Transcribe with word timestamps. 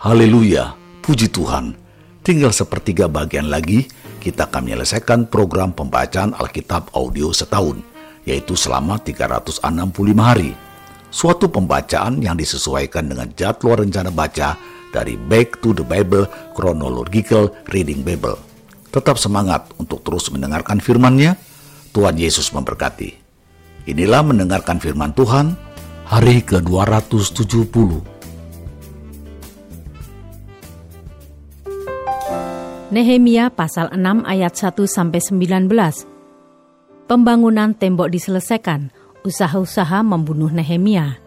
Haleluya, 0.00 0.74
puji 1.04 1.28
Tuhan. 1.28 1.76
Tinggal 2.26 2.50
sepertiga 2.50 3.06
bagian 3.06 3.46
lagi, 3.46 3.86
kita 4.18 4.50
akan 4.50 4.66
menyelesaikan 4.66 5.30
program 5.30 5.70
pembacaan 5.70 6.34
Alkitab 6.34 6.90
audio 6.98 7.30
setahun, 7.30 7.78
yaitu 8.26 8.58
selama 8.58 8.98
365 8.98 9.62
hari. 10.18 10.56
Suatu 11.14 11.46
pembacaan 11.46 12.18
yang 12.18 12.34
disesuaikan 12.34 13.06
dengan 13.06 13.30
jadwal 13.38 13.86
rencana 13.86 14.10
baca 14.10 14.58
dari 14.90 15.14
Back 15.14 15.62
to 15.62 15.76
the 15.76 15.86
Bible 15.86 16.26
Chronological 16.58 17.54
Reading 17.70 18.02
Bible. 18.02 18.40
Tetap 18.90 19.14
semangat 19.14 19.70
untuk 19.78 20.02
terus 20.02 20.26
mendengarkan 20.34 20.82
firman-Nya. 20.82 21.38
Tuhan 21.94 22.18
Yesus 22.18 22.50
memberkati. 22.50 23.29
Inilah 23.90 24.22
mendengarkan 24.22 24.78
firman 24.78 25.10
Tuhan 25.18 25.58
hari 26.06 26.46
ke-270 26.46 27.74
Nehemia 32.94 33.50
pasal 33.50 33.90
6 33.90 34.30
ayat 34.30 34.54
1 34.54 34.86
sampai 34.86 35.18
19. 35.18 36.06
Pembangunan 37.10 37.74
tembok 37.74 38.14
diselesaikan, 38.14 38.94
usaha-usaha 39.26 40.06
membunuh 40.06 40.54
Nehemia. 40.54 41.18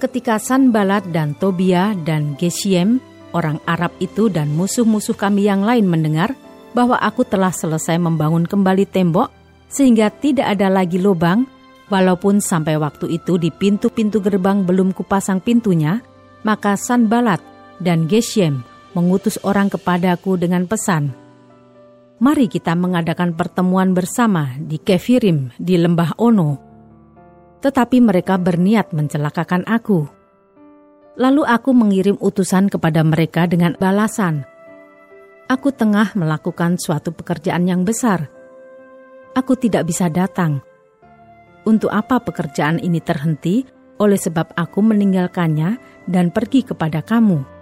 Ketika 0.00 0.40
Sanbalat 0.40 1.04
dan 1.12 1.36
Tobia 1.36 1.92
dan 2.00 2.32
Gesiem, 2.40 2.96
orang 3.36 3.60
Arab 3.68 3.92
itu 4.00 4.32
dan 4.32 4.56
musuh-musuh 4.56 5.20
kami 5.20 5.44
yang 5.44 5.68
lain 5.68 5.84
mendengar 5.84 6.32
bahwa 6.72 6.96
aku 6.96 7.28
telah 7.28 7.52
selesai 7.52 8.00
membangun 8.00 8.48
kembali 8.48 8.88
tembok 8.88 9.28
sehingga 9.68 10.08
tidak 10.08 10.56
ada 10.56 10.72
lagi 10.72 10.96
lubang, 10.96 11.57
walaupun 11.88 12.40
sampai 12.40 12.76
waktu 12.80 13.20
itu 13.20 13.36
di 13.36 13.52
pintu-pintu 13.52 14.22
gerbang 14.22 14.64
belum 14.64 14.96
kupasang 14.96 15.42
pintunya, 15.42 16.00
maka 16.46 16.78
Sanbalat 16.78 17.42
dan 17.82 18.08
Geshem 18.08 18.64
mengutus 18.96 19.36
orang 19.44 19.68
kepadaku 19.68 20.40
dengan 20.40 20.64
pesan, 20.64 21.12
Mari 22.18 22.50
kita 22.50 22.74
mengadakan 22.74 23.38
pertemuan 23.38 23.94
bersama 23.94 24.58
di 24.58 24.82
Kefirim 24.82 25.54
di 25.54 25.78
lembah 25.78 26.18
Ono. 26.18 26.58
Tetapi 27.62 28.02
mereka 28.02 28.34
berniat 28.34 28.90
mencelakakan 28.90 29.62
aku. 29.70 30.02
Lalu 31.14 31.46
aku 31.46 31.70
mengirim 31.70 32.18
utusan 32.18 32.66
kepada 32.74 33.06
mereka 33.06 33.46
dengan 33.46 33.78
balasan. 33.78 34.42
Aku 35.46 35.70
tengah 35.70 36.10
melakukan 36.18 36.74
suatu 36.82 37.14
pekerjaan 37.14 37.70
yang 37.70 37.86
besar. 37.86 38.26
Aku 39.38 39.54
tidak 39.54 39.86
bisa 39.86 40.10
datang. 40.10 40.58
Untuk 41.68 41.92
apa 41.92 42.24
pekerjaan 42.24 42.80
ini 42.80 43.04
terhenti 43.04 43.68
oleh 44.00 44.16
sebab 44.16 44.56
aku 44.56 44.80
meninggalkannya 44.80 45.76
dan 46.08 46.32
pergi 46.32 46.64
kepada 46.64 47.04
kamu?' 47.04 47.58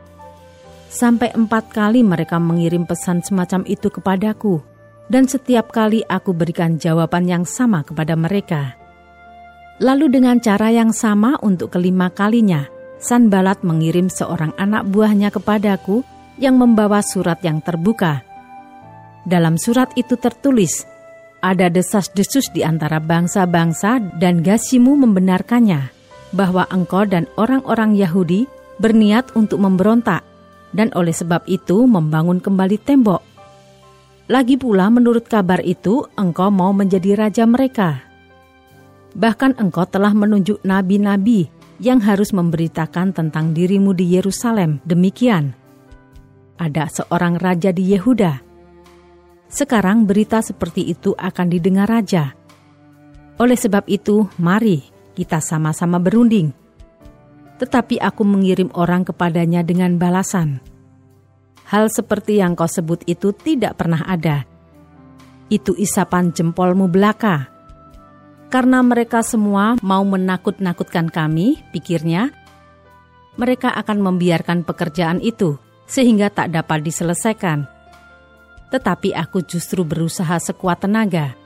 Sampai 0.87 1.35
empat 1.35 1.75
kali 1.75 2.07
mereka 2.07 2.39
mengirim 2.39 2.87
pesan 2.87 3.21
semacam 3.21 3.67
itu 3.67 3.91
kepadaku, 3.91 4.63
dan 5.11 5.27
setiap 5.27 5.75
kali 5.75 6.07
aku 6.07 6.31
berikan 6.31 6.79
jawaban 6.79 7.27
yang 7.27 7.43
sama 7.43 7.83
kepada 7.83 8.15
mereka. 8.15 8.79
Lalu 9.83 10.09
dengan 10.09 10.41
cara 10.41 10.73
yang 10.73 10.95
sama 10.95 11.37
untuk 11.45 11.75
kelima 11.75 12.09
kalinya, 12.09 12.65
Sanbalat 12.97 13.61
mengirim 13.61 14.09
seorang 14.09 14.57
anak 14.57 14.89
buahnya 14.89 15.29
kepadaku 15.29 16.01
yang 16.41 16.57
membawa 16.57 17.05
surat 17.05 17.37
yang 17.45 17.61
terbuka. 17.61 18.25
Dalam 19.29 19.61
surat 19.61 19.93
itu 20.01 20.17
tertulis, 20.17 20.89
ada 21.47 21.71
desas-desus 21.71 22.51
di 22.51 22.67
antara 22.67 22.99
bangsa-bangsa 22.99 24.03
dan 24.19 24.43
Gasimu 24.43 24.99
membenarkannya 24.99 25.95
bahwa 26.35 26.67
engkau 26.75 27.07
dan 27.07 27.31
orang-orang 27.39 27.95
Yahudi 27.95 28.51
berniat 28.83 29.31
untuk 29.39 29.63
memberontak 29.63 30.27
dan 30.75 30.91
oleh 30.99 31.15
sebab 31.15 31.47
itu 31.47 31.87
membangun 31.87 32.43
kembali 32.43 32.77
tembok. 32.83 33.23
Lagi 34.27 34.59
pula 34.59 34.91
menurut 34.91 35.31
kabar 35.31 35.63
itu 35.63 36.03
engkau 36.19 36.51
mau 36.51 36.75
menjadi 36.75 37.15
raja 37.15 37.47
mereka. 37.47 38.03
Bahkan 39.15 39.63
engkau 39.63 39.87
telah 39.87 40.11
menunjuk 40.11 40.61
nabi-nabi 40.67 41.47
yang 41.79 42.03
harus 42.03 42.35
memberitakan 42.35 43.15
tentang 43.15 43.55
dirimu 43.55 43.95
di 43.95 44.19
Yerusalem. 44.19 44.83
Demikian, 44.83 45.55
ada 46.59 46.91
seorang 46.91 47.39
raja 47.39 47.71
di 47.71 47.95
Yehuda. 47.95 48.46
Sekarang 49.47 50.05
berita 50.05 50.43
seperti 50.43 50.87
itu 50.91 51.15
akan 51.15 51.47
didengar 51.47 51.87
raja. 51.87 52.35
Oleh 53.39 53.57
sebab 53.57 53.87
itu, 53.87 54.27
mari 54.41 54.83
kita 55.15 55.41
sama-sama 55.41 55.97
berunding 56.03 56.67
tetapi 57.57 57.97
aku 58.01 58.23
mengirim 58.25 58.69
orang 58.77 59.05
kepadanya 59.05 59.65
dengan 59.65 59.97
balasan. 59.97 60.61
Hal 61.67 61.91
seperti 61.91 62.39
yang 62.39 62.55
kau 62.55 62.71
sebut 62.71 63.03
itu 63.11 63.35
tidak 63.35 63.81
pernah 63.81 64.05
ada. 64.07 64.47
Itu 65.51 65.75
isapan 65.75 66.31
jempolmu 66.31 66.87
belaka. 66.87 67.51
Karena 68.47 68.79
mereka 68.87 69.27
semua 69.27 69.75
mau 69.83 70.07
menakut-nakutkan 70.07 71.11
kami, 71.11 71.59
pikirnya, 71.75 72.31
mereka 73.35 73.75
akan 73.75 73.99
membiarkan 73.99 74.63
pekerjaan 74.63 75.19
itu 75.19 75.59
sehingga 75.91 76.31
tak 76.31 76.55
dapat 76.55 76.87
diselesaikan. 76.87 77.76
Tetapi 78.73 79.15
aku 79.15 79.47
justru 79.47 79.87
berusaha 79.87 80.37
sekuat 80.39 80.83
tenaga. 80.85 81.39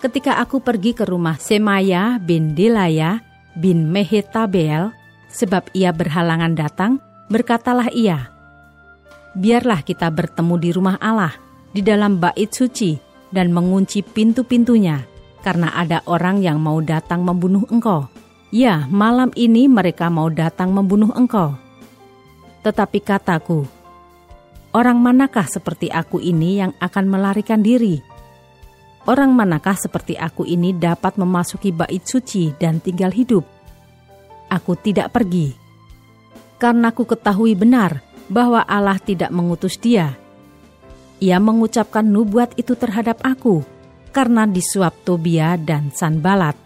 Ketika 0.00 0.40
aku 0.40 0.64
pergi 0.64 0.96
ke 0.96 1.04
rumah 1.04 1.36
Semaya 1.36 2.16
bin 2.16 2.56
Delaya, 2.56 3.20
bin 3.52 3.92
Mehetabel, 3.92 4.90
sebab 5.28 5.68
ia 5.76 5.92
berhalangan 5.92 6.56
datang, 6.56 6.92
berkatalah 7.28 7.92
ia, 7.92 8.32
Biarlah 9.30 9.86
kita 9.86 10.10
bertemu 10.10 10.54
di 10.58 10.70
rumah 10.74 10.98
Allah, 10.98 11.30
di 11.70 11.86
dalam 11.86 12.18
bait 12.18 12.50
suci, 12.50 12.98
dan 13.30 13.54
mengunci 13.54 14.02
pintu-pintunya, 14.02 15.06
karena 15.46 15.70
ada 15.70 16.02
orang 16.10 16.42
yang 16.42 16.58
mau 16.58 16.82
datang 16.82 17.22
membunuh 17.22 17.62
engkau. 17.70 18.10
Ya, 18.50 18.90
malam 18.90 19.30
ini 19.38 19.70
mereka 19.70 20.10
mau 20.10 20.26
datang 20.26 20.74
membunuh 20.74 21.14
engkau. 21.14 21.54
Tetapi 22.66 22.98
kataku, 22.98 23.62
orang 24.76 24.98
manakah 24.98 25.46
seperti 25.46 25.90
aku 25.90 26.22
ini 26.22 26.62
yang 26.62 26.72
akan 26.78 27.04
melarikan 27.10 27.62
diri?' 27.62 28.10
Orang 29.08 29.32
manakah 29.32 29.80
seperti 29.80 30.12
aku 30.20 30.44
ini 30.44 30.76
dapat 30.76 31.16
memasuki 31.16 31.72
bait 31.72 32.04
suci 32.04 32.52
dan 32.60 32.84
tinggal 32.84 33.08
hidup? 33.08 33.48
Aku 34.52 34.76
tidak 34.76 35.16
pergi. 35.16 35.56
Karena 36.60 36.92
aku 36.92 37.08
ketahui 37.08 37.56
benar 37.56 38.04
bahwa 38.28 38.60
Allah 38.60 39.00
tidak 39.00 39.32
mengutus 39.32 39.80
dia. 39.80 40.20
Ia 41.16 41.40
mengucapkan 41.40 42.04
nubuat 42.04 42.60
itu 42.60 42.76
terhadap 42.76 43.24
aku 43.24 43.64
karena 44.12 44.44
disuap 44.44 44.92
Tobia 45.00 45.56
dan 45.56 45.88
Sanbalat. 45.90 46.56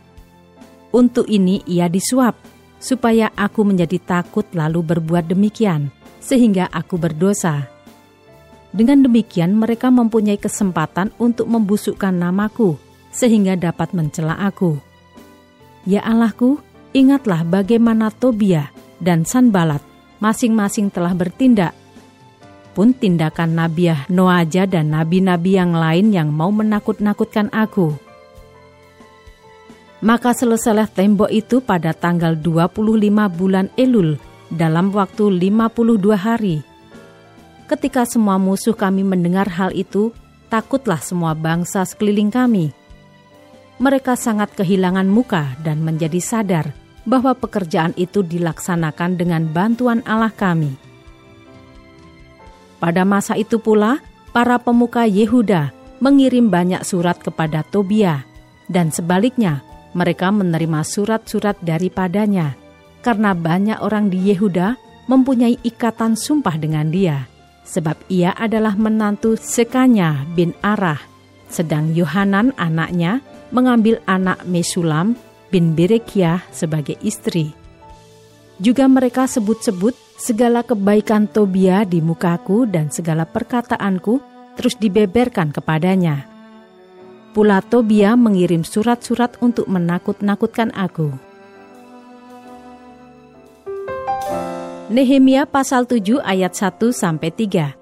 Untuk 0.90 1.30
ini 1.30 1.62
ia 1.70 1.86
disuap, 1.86 2.34
supaya 2.82 3.30
aku 3.34 3.62
menjadi 3.62 3.98
takut 4.02 4.46
lalu 4.54 4.82
berbuat 4.94 5.30
demikian, 5.30 5.90
sehingga 6.22 6.70
aku 6.70 6.98
berdosa 6.98 7.73
dengan 8.74 9.06
demikian 9.06 9.54
mereka 9.54 9.88
mempunyai 9.94 10.34
kesempatan 10.34 11.14
untuk 11.22 11.46
membusukkan 11.46 12.10
namaku 12.10 12.74
sehingga 13.14 13.54
dapat 13.54 13.94
mencela 13.94 14.34
aku. 14.34 14.82
Ya 15.86 16.02
Allahku, 16.02 16.58
ingatlah 16.90 17.46
bagaimana 17.46 18.10
Tobia 18.10 18.74
dan 18.98 19.22
Sanbalat 19.22 19.80
masing-masing 20.18 20.90
telah 20.90 21.14
bertindak. 21.14 21.70
Pun 22.74 22.90
tindakan 22.90 23.54
Nabiah 23.54 24.02
Noaja 24.10 24.66
dan 24.66 24.90
nabi-nabi 24.90 25.54
yang 25.54 25.78
lain 25.78 26.10
yang 26.10 26.34
mau 26.34 26.50
menakut-nakutkan 26.50 27.46
aku. 27.54 27.94
Maka 30.02 30.34
selesailah 30.34 30.90
tembok 30.90 31.30
itu 31.30 31.62
pada 31.62 31.94
tanggal 31.94 32.34
25 32.34 32.82
bulan 33.30 33.70
Elul 33.78 34.18
dalam 34.50 34.90
waktu 34.90 35.38
52 35.38 36.18
hari 36.18 36.73
Ketika 37.64 38.04
semua 38.04 38.36
musuh 38.36 38.76
kami 38.76 39.00
mendengar 39.00 39.48
hal 39.48 39.72
itu, 39.72 40.12
takutlah 40.52 41.00
semua 41.00 41.32
bangsa 41.32 41.80
sekeliling 41.88 42.28
kami. 42.28 42.76
Mereka 43.80 44.20
sangat 44.20 44.52
kehilangan 44.52 45.08
muka 45.08 45.56
dan 45.64 45.80
menjadi 45.80 46.20
sadar 46.20 46.76
bahwa 47.08 47.32
pekerjaan 47.32 47.96
itu 47.96 48.20
dilaksanakan 48.20 49.16
dengan 49.16 49.48
bantuan 49.48 50.04
Allah 50.04 50.28
kami. 50.28 50.76
Pada 52.84 53.08
masa 53.08 53.32
itu 53.40 53.56
pula, 53.56 54.04
para 54.36 54.60
pemuka 54.60 55.08
Yehuda 55.08 55.72
mengirim 56.04 56.52
banyak 56.52 56.84
surat 56.84 57.16
kepada 57.16 57.64
Tobia, 57.64 58.28
dan 58.68 58.92
sebaliknya 58.92 59.64
mereka 59.96 60.28
menerima 60.28 60.84
surat-surat 60.84 61.56
daripadanya, 61.64 62.60
karena 63.00 63.32
banyak 63.32 63.80
orang 63.80 64.12
di 64.12 64.20
Yehuda 64.28 64.76
mempunyai 65.08 65.56
ikatan 65.64 66.12
sumpah 66.12 66.60
dengan 66.60 66.92
dia 66.92 67.33
sebab 67.64 67.96
ia 68.12 68.36
adalah 68.36 68.76
menantu 68.76 69.34
Sekanya 69.40 70.22
bin 70.36 70.52
Arah, 70.60 71.00
sedang 71.48 71.90
Yohanan 71.96 72.52
anaknya 72.60 73.24
mengambil 73.50 73.98
anak 74.04 74.44
Mesulam 74.44 75.16
bin 75.48 75.72
Berekiah 75.74 76.44
sebagai 76.52 76.94
istri. 77.00 77.56
Juga 78.62 78.86
mereka 78.86 79.26
sebut-sebut 79.26 79.96
segala 80.14 80.62
kebaikan 80.62 81.26
Tobia 81.26 81.82
di 81.82 81.98
mukaku 81.98 82.70
dan 82.70 82.90
segala 82.94 83.26
perkataanku 83.26 84.22
terus 84.54 84.78
dibeberkan 84.78 85.50
kepadanya. 85.50 86.30
Pula 87.34 87.58
Tobia 87.66 88.14
mengirim 88.14 88.62
surat-surat 88.62 89.34
untuk 89.42 89.66
menakut-nakutkan 89.66 90.70
aku. 90.70 91.33
Nehemia 94.84 95.48
pasal 95.48 95.88
7 95.88 96.20
ayat 96.20 96.52
1 96.52 96.92
sampai 96.92 97.32
3. 97.32 97.72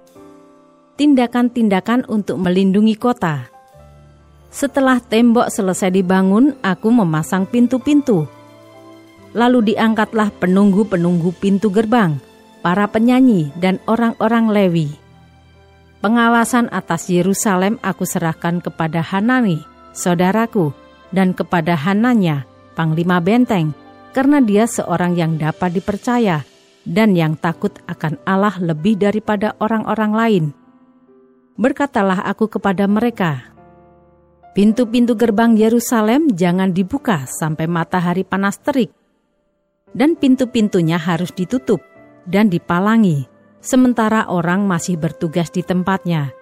Tindakan-tindakan 0.95 2.07
untuk 2.07 2.39
melindungi 2.39 2.95
kota. 2.95 3.51
Setelah 4.55 5.03
tembok 5.03 5.51
selesai 5.51 5.91
dibangun, 5.91 6.55
aku 6.63 6.95
memasang 6.95 7.43
pintu-pintu. 7.51 8.31
Lalu 9.35 9.75
diangkatlah 9.75 10.31
penunggu-penunggu 10.39 11.35
pintu 11.43 11.75
gerbang, 11.75 12.23
para 12.63 12.87
penyanyi, 12.87 13.51
dan 13.59 13.83
orang-orang 13.91 14.55
Lewi. 14.55 14.95
Pengawasan 16.07 16.71
atas 16.71 17.11
Yerusalem 17.11 17.83
aku 17.83 18.07
serahkan 18.07 18.63
kepada 18.63 19.03
Hanani, 19.03 19.59
saudaraku, 19.91 20.71
dan 21.11 21.35
kepada 21.35 21.75
Hananya, 21.75 22.47
panglima 22.79 23.19
benteng, 23.19 23.75
karena 24.15 24.39
dia 24.39 24.71
seorang 24.71 25.19
yang 25.19 25.35
dapat 25.35 25.75
dipercaya 25.75 26.47
dan 26.89 27.15
yang 27.15 27.39
takut 27.39 27.73
akan 27.87 28.19
Allah 28.27 28.59
lebih 28.59 28.99
daripada 28.99 29.55
orang-orang 29.63 30.13
lain. 30.13 30.45
Berkatalah 31.55 32.27
aku 32.27 32.49
kepada 32.49 32.89
mereka, 32.91 33.53
Pintu-pintu 34.53 35.17
gerbang 35.17 35.57
Yerusalem 35.57 36.29
jangan 36.37 36.77
dibuka 36.77 37.25
sampai 37.25 37.65
matahari 37.65 38.21
panas 38.21 38.61
terik, 38.61 38.93
dan 39.97 40.13
pintu-pintunya 40.13 41.01
harus 41.01 41.33
ditutup 41.33 41.81
dan 42.29 42.53
dipalangi, 42.53 43.25
sementara 43.65 44.29
orang 44.29 44.69
masih 44.69 45.01
bertugas 45.01 45.49
di 45.49 45.65
tempatnya. 45.65 46.37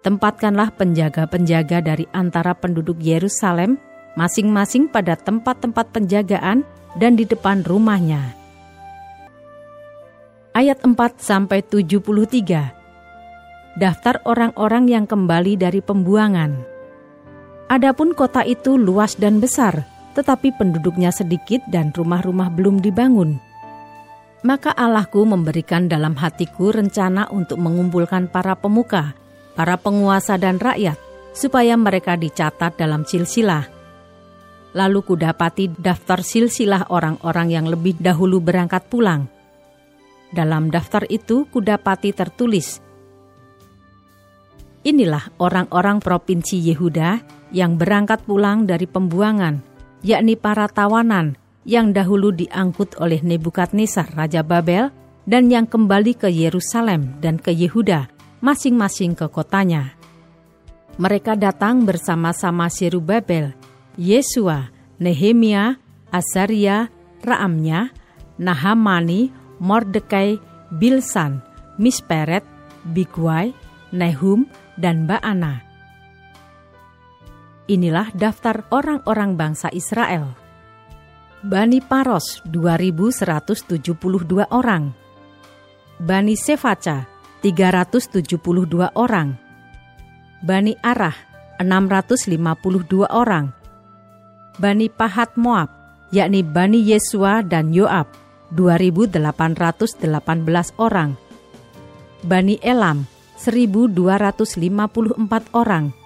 Tempatkanlah 0.00 0.72
penjaga-penjaga 0.80 1.84
dari 1.84 2.08
antara 2.16 2.56
penduduk 2.56 2.96
Yerusalem 2.96 3.76
masing-masing 4.16 4.88
pada 4.88 5.12
tempat-tempat 5.12 5.92
penjagaan 5.92 6.64
dan 6.96 7.20
di 7.20 7.28
depan 7.28 7.60
rumahnya. 7.68 8.39
Ayat 10.50 10.82
4 10.82 10.98
sampai 11.22 11.62
73. 11.62 13.78
Daftar 13.78 14.18
orang-orang 14.26 14.90
yang 14.90 15.06
kembali 15.06 15.54
dari 15.54 15.78
pembuangan. 15.78 16.58
Adapun 17.70 18.18
kota 18.18 18.42
itu 18.42 18.74
luas 18.74 19.14
dan 19.14 19.38
besar, 19.38 19.86
tetapi 20.18 20.50
penduduknya 20.58 21.14
sedikit 21.14 21.62
dan 21.70 21.94
rumah-rumah 21.94 22.50
belum 22.50 22.82
dibangun. 22.82 23.38
Maka 24.42 24.74
Allahku 24.74 25.22
memberikan 25.22 25.86
dalam 25.86 26.18
hatiku 26.18 26.74
rencana 26.74 27.30
untuk 27.30 27.62
mengumpulkan 27.62 28.26
para 28.26 28.58
pemuka, 28.58 29.14
para 29.54 29.78
penguasa 29.78 30.34
dan 30.34 30.58
rakyat, 30.58 30.98
supaya 31.30 31.78
mereka 31.78 32.18
dicatat 32.18 32.74
dalam 32.74 33.06
silsilah. 33.06 33.70
Lalu 34.74 34.98
kudapati 35.06 35.78
daftar 35.78 36.26
silsilah 36.26 36.90
orang-orang 36.90 37.54
yang 37.54 37.70
lebih 37.70 38.02
dahulu 38.02 38.42
berangkat 38.42 38.82
pulang. 38.90 39.30
Dalam 40.30 40.70
daftar 40.70 41.04
itu 41.10 41.46
kudapati 41.50 42.14
tertulis, 42.14 42.78
Inilah 44.80 45.28
orang-orang 45.36 46.00
provinsi 46.00 46.56
Yehuda 46.72 47.20
yang 47.52 47.76
berangkat 47.76 48.24
pulang 48.24 48.64
dari 48.64 48.88
pembuangan, 48.88 49.60
yakni 50.00 50.40
para 50.40 50.72
tawanan 50.72 51.36
yang 51.68 51.92
dahulu 51.92 52.32
diangkut 52.32 52.96
oleh 52.96 53.20
Nebukadnezar 53.20 54.08
Raja 54.16 54.40
Babel 54.40 54.88
dan 55.28 55.52
yang 55.52 55.68
kembali 55.68 56.16
ke 56.16 56.32
Yerusalem 56.32 57.20
dan 57.20 57.36
ke 57.36 57.52
Yehuda, 57.52 58.08
masing-masing 58.40 59.12
ke 59.12 59.28
kotanya. 59.28 59.92
Mereka 60.96 61.36
datang 61.36 61.84
bersama-sama 61.84 62.72
Babel, 63.04 63.52
Yesua, 64.00 64.72
Nehemia, 64.96 65.76
Azaria, 66.08 66.88
Raamnya, 67.20 67.92
Nahamani, 68.40 69.28
Mordekai, 69.60 70.40
Bilsan, 70.72 71.44
Misperet, 71.76 72.42
Bigwai, 72.82 73.52
Nehum, 73.92 74.48
dan 74.80 75.04
Baana 75.04 75.70
Inilah 77.70 78.10
daftar 78.10 78.66
orang-orang 78.74 79.38
bangsa 79.38 79.70
Israel. 79.70 80.34
Bani 81.38 81.78
Paros 81.78 82.42
2172 82.42 84.42
orang. 84.50 84.90
Bani 86.02 86.34
Sefaca 86.34 87.06
372 87.38 88.90
orang. 88.98 89.38
Bani 90.42 90.74
Arah 90.82 91.14
652 91.62 93.06
orang. 93.06 93.54
Bani 94.58 94.90
Pahat 94.90 95.38
Moab 95.38 95.70
yakni 96.10 96.42
Bani 96.42 96.82
Yesua 96.82 97.46
dan 97.46 97.70
Yoab 97.70 98.10
2818 98.52 100.76
orang. 100.76 101.16
Bani 102.20 102.60
Elam 102.60 103.08
1254 103.40 105.48
orang. 105.56 105.96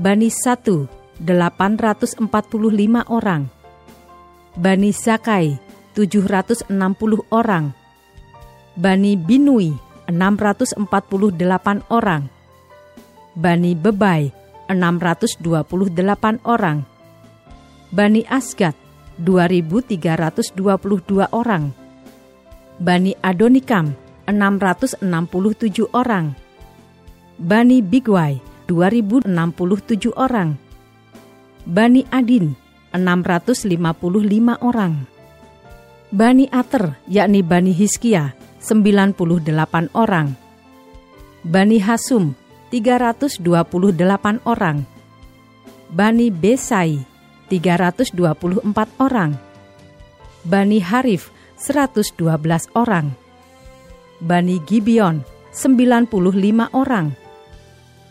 Bani 0.00 0.32
Satu 0.32 0.88
845 1.20 2.24
orang, 3.12 3.52
Bani 4.56 4.96
Zakai 4.96 5.60
760 5.92 6.72
orang, 7.28 7.76
Bani 8.72 9.20
Binui 9.20 9.76
648 10.08 11.84
orang, 11.92 12.32
Bani 13.36 13.76
Bebai 13.76 14.32
628 14.72 16.40
orang, 16.48 16.88
Bani 17.92 18.24
Asgat 18.24 18.79
2322 19.22 21.28
orang, 21.30 21.70
Bani 22.80 23.12
Adonikam 23.20 23.92
667 24.24 25.84
orang, 25.92 26.32
Bani 27.40 27.80
Bigwai 27.80 28.36
2.067 28.68 30.12
orang. 30.12 30.60
Bani 31.64 32.04
Adin 32.12 32.52
655 32.92 34.60
orang. 34.60 35.08
Bani 36.12 36.44
Ater 36.52 37.00
yakni 37.08 37.40
Bani 37.40 37.72
Hiskia 37.72 38.36
98 38.60 39.88
orang. 39.96 40.36
Bani 41.42 41.80
Hasum 41.80 42.36
328 42.70 43.40
orang. 44.44 44.84
Bani 45.90 46.30
Besai 46.30 47.09
324 47.50 48.14
orang. 49.02 49.34
Bani 50.46 50.78
Harif 50.80 51.34
112 51.58 52.16
orang. 52.78 53.12
Bani 54.22 54.56
Gibeon 54.64 55.26
95 55.52 56.70
orang. 56.70 57.12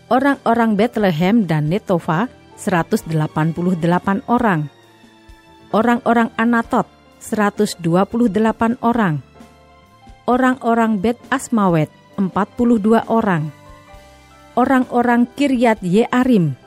Orang-orang 0.09 0.73
Bethlehem 0.75 1.45
dan 1.45 1.69
Netova 1.69 2.27
188 2.59 4.27
orang, 4.27 4.67
orang-orang 5.71 6.29
Anatot 6.35 6.83
128 7.23 7.79
orang, 8.83 9.23
orang-orang 10.27 10.99
Bet 10.99 11.15
Asmawet 11.31 11.87
42 12.19 13.07
orang, 13.07 13.53
orang-orang 14.59 15.23
Kiryat 15.39 15.79
Yearim, 15.79 16.59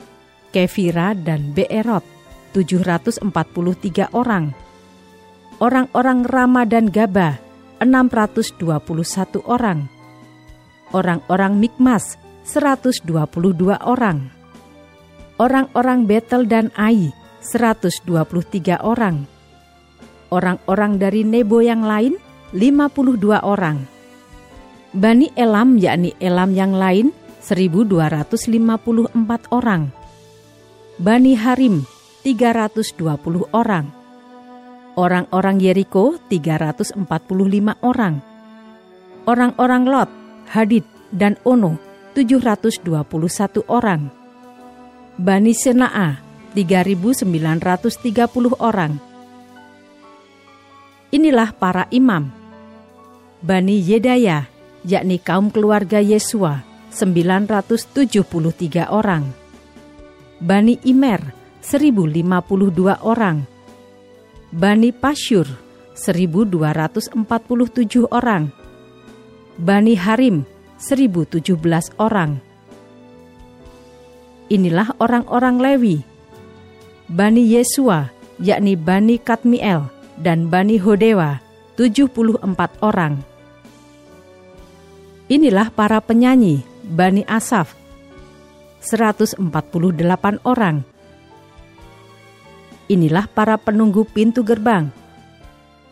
Kefira 0.49 1.13
dan 1.13 1.53
Beerot 1.53 2.12
743 2.53 4.13
orang, 4.13 4.53
orang-orang 5.57 6.19
Rama 6.23 6.63
dan 6.69 6.93
Gaba 6.93 7.41
621 7.81 9.41
orang, 9.43 9.89
orang-orang 10.93 11.57
Mikmas 11.57 12.21
122 12.45 13.09
orang. 13.81 14.29
Orang-orang 15.39 16.05
Betel 16.05 16.45
dan 16.45 16.69
Ai 16.77 17.09
123 17.41 18.77
orang. 18.83 19.25
Orang-orang 20.29 21.01
dari 21.01 21.25
Nebo 21.25 21.59
yang 21.59 21.81
lain 21.81 22.21
52 22.53 23.41
orang. 23.41 23.81
Bani 24.93 25.33
Elam 25.33 25.81
yakni 25.81 26.13
Elam 26.21 26.53
yang 26.53 26.77
lain 26.77 27.09
1254 27.41 29.49
orang. 29.49 29.89
Bani 31.01 31.33
Harim 31.33 31.92
320 32.23 33.51
orang. 33.51 33.91
Orang-orang 34.95 35.57
Yeriko 35.59 36.15
345 36.31 36.95
orang. 37.83 38.23
Orang-orang 39.27 39.83
Lot, 39.83 40.09
Hadid, 40.47 40.87
dan 41.11 41.35
Ono 41.43 41.77
721 42.15 43.67
orang. 43.67 44.07
Bani 45.19 45.53
Sena'a 45.53 46.17
3.930 46.55 47.27
orang. 48.61 48.97
Inilah 51.13 51.53
para 51.53 51.85
imam. 51.93 52.33
Bani 53.43 53.77
Yedaya, 53.77 54.49
yakni 54.87 55.19
kaum 55.21 55.51
keluarga 55.51 55.99
Yesua, 56.01 56.63
973 56.89 58.87
orang. 58.89 59.29
Bani 60.41 60.77
Imer, 60.85 61.42
1052 61.63 62.99
orang. 62.99 63.47
Bani 64.51 64.91
Pasyur, 64.91 65.47
1247 65.95 68.11
orang. 68.11 68.51
Bani 69.55 69.95
Harim, 69.95 70.43
1017 70.75 71.95
orang. 71.95 72.43
Inilah 74.51 74.91
orang-orang 74.99 75.63
Lewi. 75.63 76.03
Bani 77.07 77.47
Yesua, 77.47 78.11
yakni 78.43 78.75
Bani 78.75 79.15
Katmiel 79.15 79.87
dan 80.19 80.51
Bani 80.51 80.75
Hodewa, 80.77 81.39
74 81.79 82.43
orang. 82.83 83.23
Inilah 85.31 85.71
para 85.71 86.03
penyanyi, 86.03 86.67
Bani 86.83 87.23
Asaf, 87.23 87.71
148 88.83 89.39
orang. 90.43 90.92
Inilah 92.91 93.31
para 93.31 93.55
penunggu 93.55 94.03
pintu 94.03 94.43
gerbang, 94.43 94.91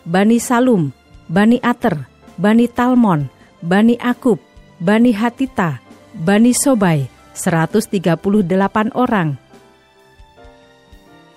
Bani 0.03 0.41
Salum, 0.41 0.91
Bani 1.29 1.62
Ater, 1.62 2.10
Bani 2.36 2.65
Talmon, 2.67 3.29
Bani 3.62 3.95
Akub, 4.01 4.41
Bani 4.81 5.13
Hatita, 5.13 5.79
Bani 6.17 6.51
Sobai, 6.57 7.05
138 7.38 8.91
orang. 8.98 9.38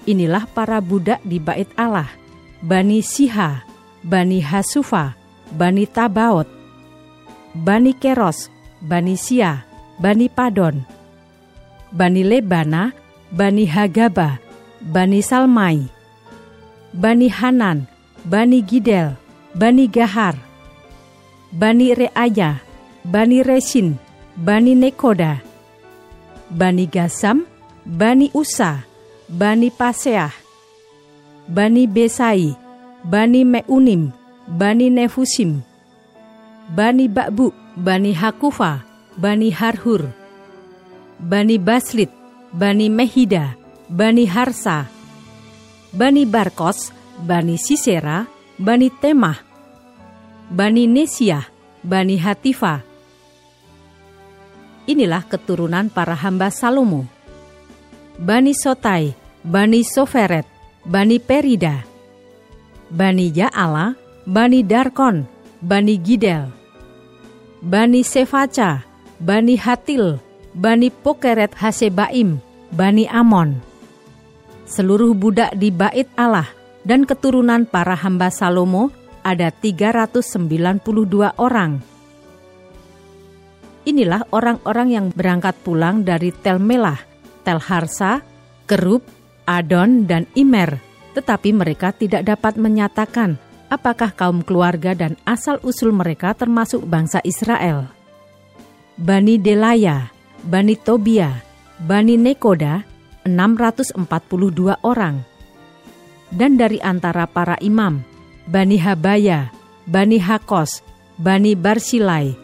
Inilah 0.04 0.44
para 0.50 0.80
budak 0.84 1.20
di 1.24 1.40
bait 1.40 1.68
Allah, 1.78 2.08
Bani 2.60 3.00
Siha, 3.00 3.64
Bani 4.04 4.40
Hasufa, 4.40 5.16
Bani 5.52 5.88
Tabaot, 5.88 6.48
Bani 7.56 7.96
Keros, 7.96 8.52
Bani 8.84 9.16
Sia, 9.16 9.64
Bani 9.96 10.28
Padon, 10.28 10.84
Bani 11.88 12.20
Lebana, 12.20 12.92
Bani 13.32 13.64
Hagaba, 13.64 14.43
Bani 14.84 15.24
Salmai, 15.24 15.88
Bani 16.92 17.28
Hanan, 17.32 17.88
Bani 18.28 18.60
Gidel, 18.60 19.16
Bani 19.56 19.88
Gahar, 19.88 20.36
Bani 21.52 21.96
Reaya, 21.96 22.60
Bani 23.04 23.40
Resin, 23.40 23.96
Bani 24.36 24.76
Nekoda, 24.76 25.40
Bani 26.52 26.84
Gasam, 26.84 27.48
Bani 27.88 28.28
Usa, 28.36 28.84
Bani 29.24 29.72
Paseah, 29.72 30.28
Bani 31.48 31.88
Besai, 31.88 32.52
Bani 33.08 33.40
Meunim, 33.44 34.12
Bani 34.44 34.92
Nefusim, 34.92 35.64
Bani 36.76 37.08
Bakbu, 37.08 37.56
Bani 37.76 38.12
Hakufa, 38.12 38.84
Bani 39.16 39.48
Harhur, 39.48 40.12
Bani 41.20 41.56
Baslit, 41.56 42.12
Bani 42.52 42.92
Mehida, 42.92 43.63
Bani 43.84 44.24
Harsa, 44.24 44.88
Bani 45.92 46.24
Barkos, 46.24 46.88
Bani 47.20 47.60
Sisera, 47.60 48.24
Bani 48.56 48.88
Temah, 48.88 49.36
Bani 50.48 50.88
Nesia, 50.88 51.44
Bani 51.84 52.16
Hatifa. 52.16 52.80
Inilah 54.88 55.28
keturunan 55.28 55.92
para 55.92 56.16
hamba 56.16 56.48
Salomo. 56.48 57.04
Bani 58.16 58.56
Sotai, 58.56 59.12
Bani 59.44 59.84
Soferet, 59.84 60.48
Bani 60.88 61.20
Perida, 61.20 61.84
Bani 62.88 63.28
Ja'ala, 63.36 63.96
Bani 64.24 64.64
Darkon, 64.64 65.28
Bani 65.60 66.00
Gidel, 66.00 66.48
Bani 67.60 68.00
Sefaca, 68.00 68.80
Bani 69.20 69.60
Hatil, 69.60 70.20
Bani 70.56 70.88
Pokeret 70.88 71.52
Hasebaim, 71.52 72.40
Bani 72.72 73.04
Amon. 73.12 73.73
Seluruh 74.74 75.14
budak 75.14 75.54
di 75.54 75.70
bait 75.70 76.10
Allah 76.18 76.50
dan 76.82 77.06
keturunan 77.06 77.62
para 77.62 77.94
hamba 77.94 78.26
Salomo 78.26 78.90
ada 79.22 79.54
392 79.54 81.30
orang. 81.38 81.78
Inilah 83.86 84.26
orang-orang 84.34 84.88
yang 84.90 85.06
berangkat 85.14 85.54
pulang 85.62 86.02
dari 86.02 86.34
Tel 86.34 86.58
Melah, 86.58 86.98
Tel 87.46 87.62
Harsa, 87.62 88.26
Kerub, 88.66 89.06
Adon, 89.46 90.10
dan 90.10 90.26
Imer, 90.34 90.82
tetapi 91.14 91.54
mereka 91.54 91.94
tidak 91.94 92.26
dapat 92.26 92.58
menyatakan 92.58 93.38
apakah 93.70 94.10
kaum 94.10 94.42
keluarga 94.42 94.90
dan 94.98 95.14
asal-usul 95.22 95.94
mereka 95.94 96.34
termasuk 96.34 96.82
bangsa 96.82 97.22
Israel. 97.22 97.94
Bani 98.98 99.38
Delaya, 99.38 100.10
Bani 100.42 100.74
Tobia, 100.74 101.30
Bani 101.78 102.18
Nekoda, 102.18 102.93
642 103.26 104.80
orang. 104.84 105.24
Dan 106.32 106.56
dari 106.56 106.80
antara 106.80 107.28
para 107.28 107.58
imam, 107.60 108.04
Bani 108.44 108.76
Habaya, 108.80 109.52
Bani 109.84 110.20
Hakos, 110.20 110.84
Bani 111.16 111.52
Barsilai. 111.56 112.36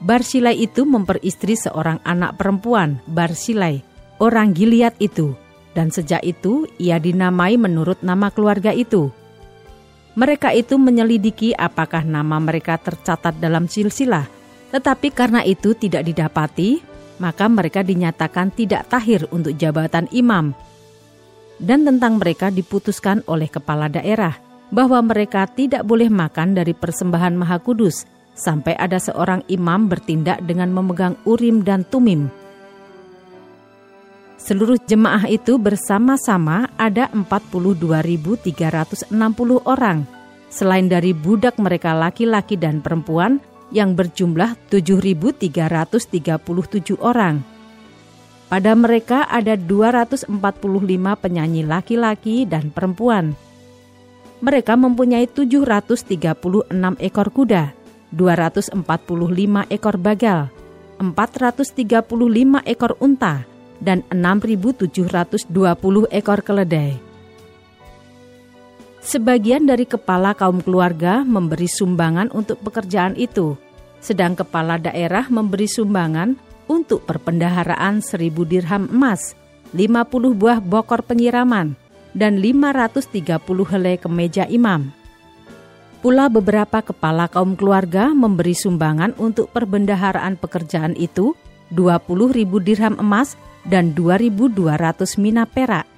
Barsilai 0.00 0.56
itu 0.56 0.88
memperistri 0.88 1.56
seorang 1.56 2.00
anak 2.04 2.40
perempuan, 2.40 3.04
Barsilai, 3.04 3.84
orang 4.16 4.56
Gilead 4.56 4.96
itu, 5.00 5.36
dan 5.76 5.92
sejak 5.92 6.24
itu 6.24 6.66
ia 6.80 6.96
dinamai 6.96 7.60
menurut 7.60 8.00
nama 8.00 8.32
keluarga 8.32 8.72
itu. 8.72 9.12
Mereka 10.18 10.50
itu 10.56 10.74
menyelidiki 10.76 11.54
apakah 11.54 12.02
nama 12.02 12.42
mereka 12.42 12.74
tercatat 12.76 13.38
dalam 13.38 13.70
silsilah, 13.70 14.26
tetapi 14.74 15.14
karena 15.14 15.46
itu 15.46 15.72
tidak 15.78 16.02
didapati, 16.02 16.82
maka 17.20 17.46
mereka 17.46 17.84
dinyatakan 17.84 18.50
tidak 18.56 18.88
tahir 18.88 19.28
untuk 19.30 19.54
jabatan 19.54 20.08
imam. 20.10 20.56
Dan 21.60 21.84
tentang 21.84 22.16
mereka 22.16 22.48
diputuskan 22.48 23.20
oleh 23.28 23.46
kepala 23.46 23.92
daerah 23.92 24.40
bahwa 24.72 25.04
mereka 25.04 25.44
tidak 25.44 25.84
boleh 25.84 26.08
makan 26.08 26.56
dari 26.56 26.72
persembahan 26.72 27.36
Maha 27.36 27.60
Kudus 27.60 28.08
sampai 28.32 28.72
ada 28.80 28.96
seorang 28.96 29.44
imam 29.52 29.84
bertindak 29.84 30.40
dengan 30.48 30.72
memegang 30.72 31.20
urim 31.28 31.60
dan 31.60 31.84
tumim. 31.84 32.32
Seluruh 34.40 34.80
jemaah 34.88 35.28
itu 35.28 35.60
bersama-sama 35.60 36.72
ada 36.80 37.12
42.360 37.12 39.12
orang, 39.68 40.08
selain 40.48 40.88
dari 40.88 41.12
budak 41.12 41.60
mereka 41.60 41.92
laki-laki 41.92 42.56
dan 42.56 42.80
perempuan 42.80 43.36
yang 43.70 43.94
berjumlah 43.94 44.58
7.337 44.70 46.98
orang. 47.00 47.42
Pada 48.50 48.74
mereka 48.74 49.30
ada 49.30 49.54
245 49.54 50.26
penyanyi 51.22 51.62
laki-laki 51.62 52.50
dan 52.50 52.74
perempuan. 52.74 53.38
Mereka 54.42 54.74
mempunyai 54.74 55.30
736 55.30 56.66
ekor 56.98 57.30
kuda, 57.30 57.70
245 58.10 58.74
ekor 59.70 59.96
bagal, 60.02 60.50
435 60.98 62.66
ekor 62.66 62.98
unta, 62.98 63.46
dan 63.78 64.02
6.720 64.10 65.46
ekor 66.10 66.42
keledai. 66.42 67.09
Sebagian 69.00 69.64
dari 69.64 69.88
kepala 69.88 70.36
kaum 70.36 70.60
keluarga 70.60 71.24
memberi 71.24 71.66
sumbangan 71.66 72.28
untuk 72.36 72.60
pekerjaan 72.60 73.16
itu, 73.16 73.56
sedang 74.04 74.36
kepala 74.36 74.76
daerah 74.76 75.24
memberi 75.32 75.64
sumbangan 75.64 76.36
untuk 76.68 77.08
perpendaharaan 77.08 78.04
seribu 78.04 78.44
dirham 78.44 78.92
emas, 78.92 79.32
50 79.72 80.36
buah 80.36 80.60
bokor 80.60 81.00
penyiraman, 81.02 81.74
dan 82.12 82.38
530 82.38 83.10
helai 83.66 83.96
kemeja 83.96 84.44
imam. 84.46 84.92
Pula 86.00 86.32
beberapa 86.32 86.80
kepala 86.80 87.28
kaum 87.28 87.58
keluarga 87.58 88.12
memberi 88.12 88.56
sumbangan 88.56 89.12
untuk 89.20 89.52
perbendaharaan 89.52 90.40
pekerjaan 90.40 90.96
itu 90.96 91.36
20 91.72 92.36
ribu 92.36 92.56
dirham 92.56 92.96
emas 92.96 93.36
dan 93.68 93.92
2.200 93.92 95.20
mina 95.20 95.44
perak. 95.44 95.89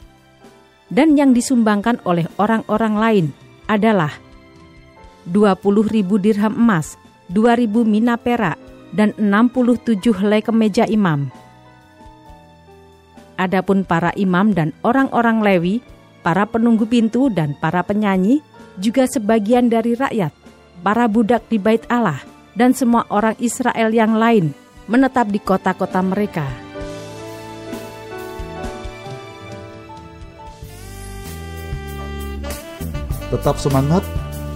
Dan 0.92 1.16
yang 1.16 1.32
disumbangkan 1.32 2.04
oleh 2.04 2.28
orang-orang 2.36 2.94
lain 3.00 3.26
adalah 3.64 4.12
20.000 5.24 6.04
dirham 6.20 6.52
emas, 6.52 7.00
2.000 7.32 7.64
mina 7.88 8.20
perak, 8.20 8.60
dan 8.92 9.16
67 9.16 10.12
helai 10.12 10.44
kemeja 10.44 10.84
imam. 10.84 11.32
Adapun 13.40 13.88
para 13.88 14.12
imam 14.20 14.52
dan 14.52 14.76
orang-orang 14.84 15.40
Lewi, 15.40 15.80
para 16.20 16.44
penunggu 16.44 16.84
pintu 16.84 17.32
dan 17.32 17.56
para 17.56 17.80
penyanyi, 17.80 18.44
juga 18.76 19.08
sebagian 19.08 19.72
dari 19.72 19.96
rakyat, 19.96 20.30
para 20.84 21.08
budak 21.08 21.48
di 21.48 21.56
bait 21.56 21.82
Allah, 21.88 22.20
dan 22.52 22.76
semua 22.76 23.08
orang 23.08 23.34
Israel 23.40 23.88
yang 23.96 24.20
lain 24.20 24.52
menetap 24.90 25.32
di 25.32 25.40
kota-kota 25.40 26.04
mereka. 26.04 26.44
Tetap 33.32 33.56
semangat, 33.56 34.04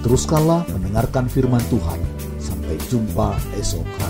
teruskanlah 0.05 0.69
mendengarkan 0.69 1.33
firman 1.33 1.65
Tuhan. 1.73 1.97
Sampai 2.37 2.77
jumpa 2.93 3.33
esok. 3.57 4.06